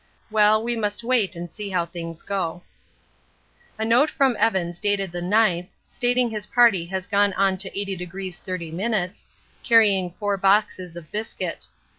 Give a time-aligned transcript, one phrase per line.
[0.31, 2.63] Well, we must wait and see how things go.
[3.77, 8.35] A note from Evans dated the 9th, stating his party has gone on to 80°
[8.39, 9.13] 30',
[9.63, 11.67] carrying four boxes of biscuit.